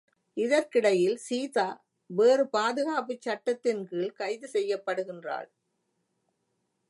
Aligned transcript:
இதற்கிடையில் 0.37 1.17
சீதா 1.17 1.65
வேறு 2.09 2.47
பாதுகாப்புச் 2.47 3.25
சட்டத்தின்கீழ்க் 3.27 4.15
கைது 4.15 4.49
செய்யப்படுகின்றாள். 4.53 5.49